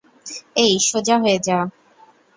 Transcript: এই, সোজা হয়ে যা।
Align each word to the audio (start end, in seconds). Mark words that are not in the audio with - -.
এই, 0.55 0.73
সোজা 0.81 1.15
হয়ে 1.19 1.37
যা। 1.39 1.57